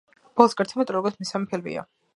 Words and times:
ბოლო 0.39 0.51
გასეირნება 0.61 0.87
ტრილოგიის 0.93 1.23
მესამე 1.25 1.53
ფილმია. 1.55 1.87